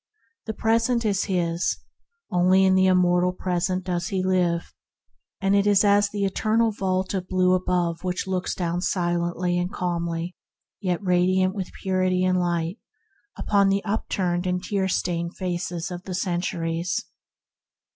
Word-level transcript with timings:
The 0.47 0.55
Present 0.55 1.05
is 1.05 1.25
his, 1.25 1.77
only 2.31 2.65
in 2.65 2.73
the 2.73 2.87
immortal 2.87 3.31
Present 3.33 3.83
does 3.83 4.07
he 4.07 4.23
live, 4.23 4.73
and 5.39 5.55
it 5.55 5.67
is 5.67 5.83
as 5.85 6.09
the 6.09 6.25
eternal 6.25 6.71
vault 6.71 7.13
of 7.13 7.27
blue 7.27 7.53
above 7.53 7.99
that 7.99 8.23
looks 8.25 8.55
down 8.55 8.81
silently 8.81 9.59
and 9.59 9.71
calmly, 9.71 10.35
yet 10.79 11.03
radiant 11.03 11.53
with 11.53 11.71
purity 11.83 12.25
and 12.25 12.39
light, 12.39 12.79
upon 13.37 13.69
the 13.69 13.83
upturned 13.85 14.47
and 14.47 14.63
tear 14.63 14.87
stained 14.87 15.37
faces 15.37 15.91
of 15.91 16.01
the 16.05 16.15
centuries. 16.15 17.05